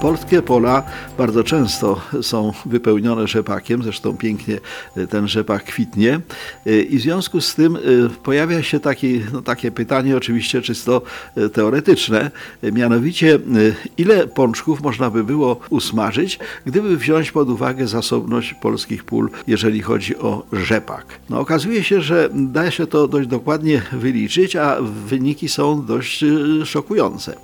Polskie 0.00 0.42
pola 0.42 0.82
bardzo 1.18 1.44
często 1.44 2.00
są 2.22 2.52
wypełnione 2.66 3.28
rzepakiem, 3.28 3.82
zresztą 3.82 4.16
pięknie 4.16 4.58
ten 5.10 5.28
rzepak 5.28 5.64
kwitnie 5.64 6.20
i 6.90 6.98
w 6.98 7.00
związku 7.00 7.40
z 7.40 7.54
tym 7.54 7.78
pojawia 8.22 8.62
się 8.62 8.80
no 9.32 9.42
takie 9.42 9.70
pytanie, 9.70 10.16
oczywiście 10.16 10.62
czysto 10.62 11.02
teoretyczne, 11.52 12.30
mianowicie 12.62 13.38
ile 13.98 14.26
pączków 14.26 14.82
można 14.82 15.10
by 15.10 15.24
było 15.24 15.60
usmażyć, 15.70 16.38
gdyby 16.66 16.96
wziąć 16.96 17.32
pod 17.32 17.48
uwagę 17.48 17.86
zasobność 17.86 18.54
polskich 18.54 19.04
pól, 19.04 19.30
jeżeli 19.46 19.82
chodzi 19.82 20.16
o 20.16 20.46
rzepak. 20.52 21.06
No, 21.30 21.40
okazuje 21.40 21.84
się, 21.84 22.00
że 22.00 22.28
da 22.32 22.70
się 22.70 22.86
to 22.86 23.08
dość 23.08 23.28
dokładnie 23.28 23.82
wyliczyć, 23.92 24.56
a 24.56 24.76
wyniki 24.82 25.48
są 25.48 25.86
dość 25.86 26.24
szokujące. 26.64 27.36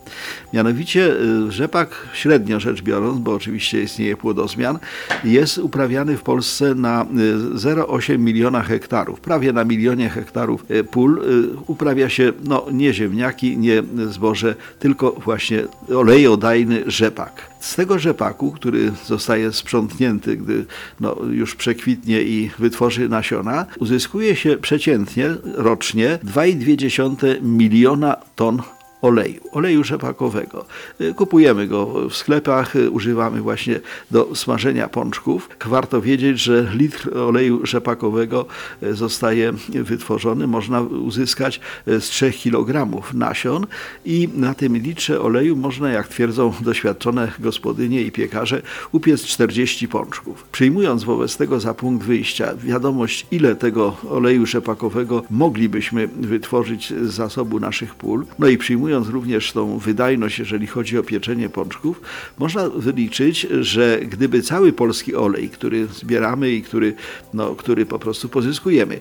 Mianowicie 0.53 1.15
rzepak 1.49 1.91
średnio 2.13 2.44
średnio 2.45 2.61
rzecz 2.61 2.83
biorąc, 2.83 3.19
bo 3.19 3.35
oczywiście 3.35 3.83
istnieje 3.83 4.17
płodozmian, 4.17 4.79
jest 5.25 5.59
uprawiany 5.59 6.17
w 6.17 6.23
Polsce 6.23 6.75
na 6.75 7.05
0,8 7.05 8.19
miliona 8.19 8.63
hektarów. 8.63 9.21
Prawie 9.21 9.53
na 9.53 9.65
milionie 9.65 10.09
hektarów 10.09 10.65
pól 10.91 11.23
uprawia 11.67 12.09
się 12.09 12.33
no, 12.45 12.67
nie 12.73 12.95
ziemniaki, 12.95 13.59
nie 13.59 13.83
zboże, 14.11 14.55
tylko 14.79 15.13
właśnie 15.13 15.65
olejodajny 15.95 16.83
rzepak. 16.87 17.51
Z 17.61 17.75
tego 17.75 17.99
rzepaku, 17.99 18.53
który 18.53 18.93
zostaje 19.07 19.53
sprzątnięty, 19.53 20.37
gdy 20.37 20.65
no, 21.01 21.17
już 21.31 21.55
przekwitnie 21.55 22.23
i 22.23 22.51
wytworzy 22.59 23.09
nasiona, 23.09 23.67
uzyskuje 23.79 24.37
się 24.37 24.57
przeciętnie 24.57 25.35
rocznie 25.55 26.19
2,2 26.25 27.43
miliona 27.43 28.17
ton 28.37 28.63
oleju, 29.05 29.41
oleju 29.53 29.85
rzepakowego. 29.85 30.67
Y, 31.01 31.15
kupujemy 31.15 31.67
go 31.67 32.09
w 32.09 32.17
sklepach, 32.17 32.77
y, 32.77 32.91
używamy 32.91 33.41
właśnie 33.41 33.81
do 34.11 34.35
smażenia 34.35 34.89
pączków. 34.89 35.49
Warto 35.65 36.01
wiedzieć, 36.01 36.41
że 36.41 36.67
litr 36.75 37.19
oleju 37.19 37.67
rzepakowego 37.67 38.47
y, 38.83 38.95
zostaje 38.95 39.53
wytworzony, 39.69 40.47
można 40.47 40.81
uzyskać 40.81 41.61
z 41.87 42.05
3 42.05 42.33
kg 42.33 43.03
nasion 43.15 43.67
i 44.05 44.29
na 44.35 44.55
tym 44.55 44.77
litrze 44.77 45.21
oleju 45.21 45.57
można, 45.57 45.91
jak 45.91 46.09
twierdzą 46.09 46.53
doświadczone 46.61 47.33
gospodynie 47.39 48.03
i 48.03 48.13
piekarze, 48.13 48.63
upiec 48.93 49.23
40 49.23 49.89
pączków. 49.89 50.45
Przyjmując 50.53 51.05
wobec 51.05 51.37
tego 51.37 51.61
za 51.61 51.75
punkt 51.75 52.07
wyjścia 52.07 52.55
wiadomość, 52.57 53.27
ile 53.31 53.57
tego 53.57 53.97
oleju 54.11 54.47
rzepakowego 54.47 55.23
moglibyśmy 55.31 56.09
wytworzyć 56.09 56.93
z 57.03 57.13
zasobu 57.13 57.61
naszych 57.61 57.95
pól, 57.95 58.27
no 58.39 58.49
i 58.49 58.59
przyjmując 58.59 58.94
porównując 58.95 59.09
również 59.09 59.53
tą 59.53 59.79
wydajność, 59.79 60.39
jeżeli 60.39 60.67
chodzi 60.67 60.99
o 60.99 61.03
pieczenie 61.03 61.49
pączków, 61.49 62.01
można 62.39 62.69
wyliczyć, 62.69 63.47
że 63.61 64.01
gdyby 64.03 64.43
cały 64.43 64.73
polski 64.73 65.15
olej, 65.15 65.49
który 65.49 65.87
zbieramy 65.87 66.51
i 66.51 66.63
który, 66.63 66.95
no, 67.35 67.55
który 67.55 67.87
po 67.87 67.99
prostu 67.99 68.29
pozyskujemy, 68.29 69.01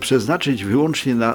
przeznaczyć 0.00 0.64
wyłącznie 0.64 1.14
na, 1.14 1.34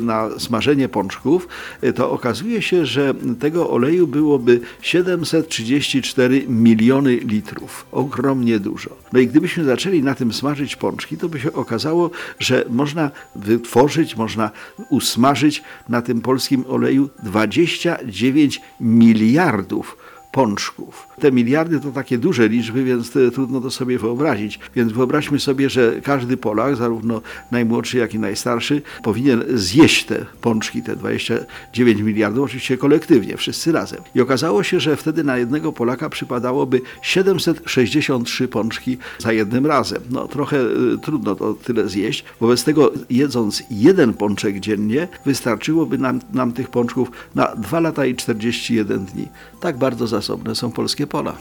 na 0.00 0.38
smażenie 0.38 0.88
pączków, 0.88 1.48
to 1.94 2.10
okazuje 2.10 2.62
się, 2.62 2.86
że 2.86 3.14
tego 3.40 3.70
oleju 3.70 4.06
byłoby 4.06 4.60
734 4.82 6.44
miliony 6.48 7.16
litrów. 7.16 7.86
Ogromnie 7.92 8.58
dużo. 8.58 8.90
No 9.12 9.20
i 9.20 9.26
gdybyśmy 9.26 9.64
zaczęli 9.64 10.02
na 10.02 10.14
tym 10.14 10.32
smażyć 10.32 10.76
pączki, 10.76 11.16
to 11.16 11.28
by 11.28 11.40
się 11.40 11.52
okazało, 11.52 12.10
że 12.38 12.64
można 12.68 13.10
wytworzyć, 13.36 14.16
można 14.16 14.50
usmażyć 14.90 15.62
na 15.88 16.02
tym 16.02 16.20
polskim 16.20 16.64
oleju 16.68 17.10
29 17.30 18.60
miliardów 18.80 19.96
pączków. 20.32 21.08
Te 21.20 21.32
miliardy 21.32 21.80
to 21.80 21.90
takie 21.90 22.18
duże 22.18 22.48
liczby, 22.48 22.84
więc 22.84 23.10
trudno 23.34 23.60
to 23.60 23.70
sobie 23.70 23.98
wyobrazić. 23.98 24.58
Więc 24.76 24.92
wyobraźmy 24.92 25.40
sobie, 25.40 25.70
że 25.70 26.00
każdy 26.04 26.36
Polak, 26.36 26.76
zarówno 26.76 27.22
najmłodszy, 27.50 27.98
jak 27.98 28.14
i 28.14 28.18
najstarszy, 28.18 28.82
powinien 29.02 29.44
zjeść 29.54 30.04
te 30.04 30.26
pączki, 30.40 30.82
te 30.82 30.96
29 30.96 32.00
miliardów, 32.00 32.44
oczywiście 32.44 32.78
kolektywnie, 32.78 33.36
wszyscy 33.36 33.72
razem. 33.72 34.00
I 34.14 34.20
okazało 34.20 34.62
się, 34.62 34.80
że 34.80 34.96
wtedy 34.96 35.24
na 35.24 35.38
jednego 35.38 35.72
Polaka 35.72 36.10
przypadałoby 36.10 36.80
763 37.02 38.48
pączki 38.48 38.98
za 39.18 39.32
jednym 39.32 39.66
razem. 39.66 40.02
No 40.10 40.28
trochę 40.28 40.56
y, 40.60 40.98
trudno 41.02 41.34
to 41.34 41.54
tyle 41.54 41.88
zjeść. 41.88 42.24
Wobec 42.40 42.64
tego 42.64 42.92
jedząc 43.10 43.62
jeden 43.70 44.14
pączek 44.14 44.60
dziennie, 44.60 45.08
wystarczyłoby 45.26 45.98
nam, 45.98 46.20
nam 46.32 46.52
tych 46.52 46.68
pączków 46.68 47.10
na 47.34 47.46
2 47.56 47.80
lata 47.80 48.06
i 48.06 48.14
41 48.14 49.04
dni. 49.04 49.28
Tak 49.60 49.78
bardzo 49.78 50.06
zasobne 50.20 50.54
są 50.54 50.72
polskie 50.72 51.06
pola. 51.06 51.34